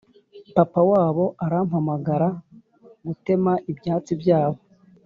[0.55, 2.27] papa wabo arampamagara
[3.05, 4.59] gutema ibyatsi byabo